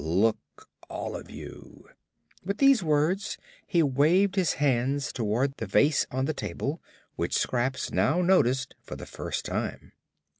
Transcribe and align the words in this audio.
Look, 0.03 0.67
all 0.89 1.15
of 1.15 1.29
you!" 1.29 1.87
With 2.43 2.57
these 2.57 2.81
words 2.81 3.37
he 3.67 3.83
waved 3.83 4.35
his 4.35 4.53
hands 4.53 5.13
toward 5.13 5.57
the 5.57 5.67
vase 5.67 6.07
on 6.09 6.25
the 6.25 6.33
table, 6.33 6.81
which 7.17 7.37
Scraps 7.37 7.91
now 7.91 8.19
noticed 8.23 8.73
for 8.81 8.95
the 8.95 9.05
first 9.05 9.45
time. 9.45 9.91